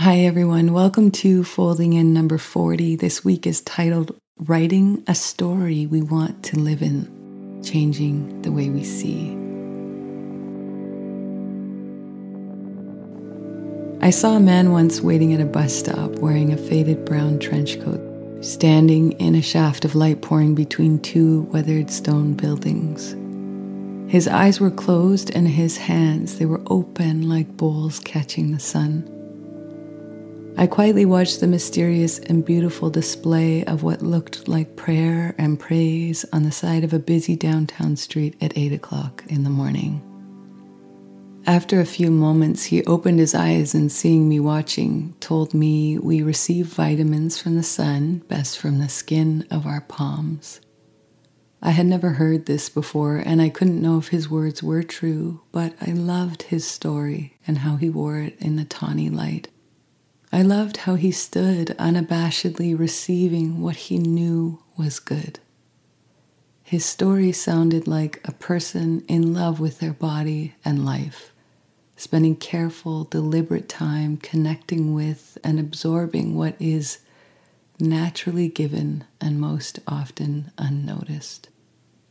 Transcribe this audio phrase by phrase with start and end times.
[0.00, 0.72] Hi, everyone.
[0.72, 2.94] Welcome to Folding In number 40.
[2.94, 8.70] This week is titled Writing a Story We Want to Live In, Changing the Way
[8.70, 9.36] We See.
[14.00, 17.80] I saw a man once waiting at a bus stop wearing a faded brown trench
[17.80, 18.00] coat,
[18.40, 23.16] standing in a shaft of light pouring between two weathered stone buildings.
[24.08, 29.12] His eyes were closed and his hands, they were open like bowls catching the sun.
[30.60, 36.24] I quietly watched the mysterious and beautiful display of what looked like prayer and praise
[36.32, 40.02] on the side of a busy downtown street at 8 o'clock in the morning.
[41.46, 46.24] After a few moments, he opened his eyes and, seeing me watching, told me we
[46.24, 50.60] receive vitamins from the sun, best from the skin of our palms.
[51.62, 55.40] I had never heard this before, and I couldn't know if his words were true,
[55.52, 59.46] but I loved his story and how he wore it in the tawny light.
[60.30, 65.40] I loved how he stood unabashedly receiving what he knew was good.
[66.62, 71.32] His story sounded like a person in love with their body and life,
[71.96, 76.98] spending careful, deliberate time connecting with and absorbing what is
[77.80, 81.48] naturally given and most often unnoticed.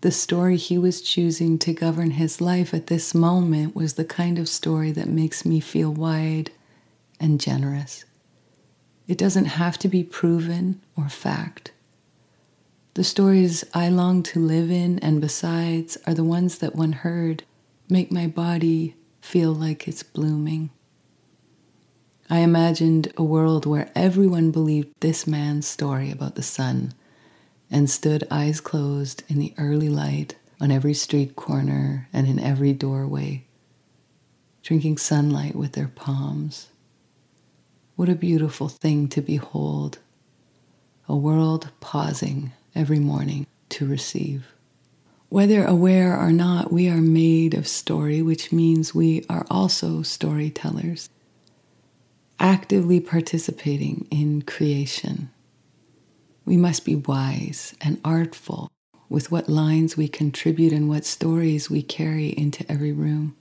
[0.00, 4.38] The story he was choosing to govern his life at this moment was the kind
[4.38, 6.50] of story that makes me feel wide
[7.20, 8.04] and generous.
[9.06, 11.72] It doesn't have to be proven or fact.
[12.94, 17.44] The stories I long to live in and besides are the ones that, when heard,
[17.88, 20.70] make my body feel like it's blooming.
[22.28, 26.94] I imagined a world where everyone believed this man's story about the sun
[27.70, 32.72] and stood eyes closed in the early light on every street corner and in every
[32.72, 33.46] doorway,
[34.62, 36.68] drinking sunlight with their palms.
[38.00, 39.98] What a beautiful thing to behold,
[41.06, 44.54] a world pausing every morning to receive.
[45.28, 51.10] Whether aware or not, we are made of story, which means we are also storytellers
[52.38, 55.28] actively participating in creation.
[56.46, 58.70] We must be wise and artful
[59.10, 63.36] with what lines we contribute and what stories we carry into every room.